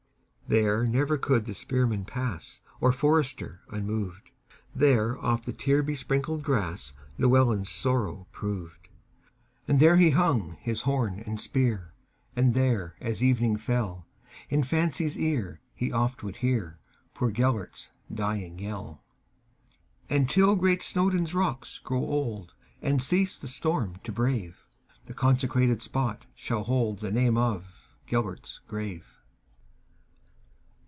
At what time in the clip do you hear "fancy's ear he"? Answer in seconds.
14.61-15.89